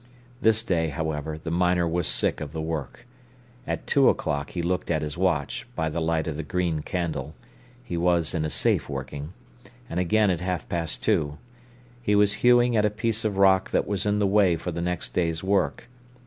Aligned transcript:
This 0.41 0.63
day, 0.63 0.87
however, 0.87 1.37
the 1.37 1.51
miner 1.51 1.87
was 1.87 2.07
sick 2.07 2.41
of 2.41 2.53
the 2.53 2.59
work. 2.59 3.05
At 3.67 3.85
two 3.85 4.09
o'clock 4.09 4.49
he 4.49 4.63
looked 4.63 4.89
at 4.89 5.03
his 5.03 5.15
watch, 5.15 5.67
by 5.75 5.91
the 5.91 6.01
light 6.01 6.25
of 6.25 6.37
the 6.37 6.41
green 6.41 6.81
candle—he 6.81 7.97
was 7.97 8.33
in 8.33 8.43
a 8.43 8.49
safe 8.49 8.89
working—and 8.89 9.99
again 9.99 10.31
at 10.31 10.41
half 10.41 10.67
past 10.67 11.03
two. 11.03 11.37
He 12.01 12.15
was 12.15 12.33
hewing 12.41 12.75
at 12.75 12.83
a 12.83 12.89
piece 12.89 13.23
of 13.23 13.37
rock 13.37 13.69
that 13.69 13.85
was 13.87 14.07
in 14.07 14.17
the 14.17 14.25
way 14.25 14.55
for 14.57 14.71
the 14.71 14.81
next 14.81 15.09
day's 15.13 15.43
work. 15.43 15.87